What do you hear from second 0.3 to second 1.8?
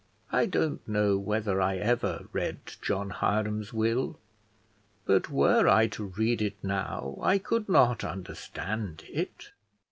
I don't know whether I